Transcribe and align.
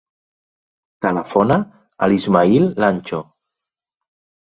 Telefona 1.07 1.59
a 1.69 2.09
l'Ismaïl 2.13 2.69
Lancho. 2.85 3.25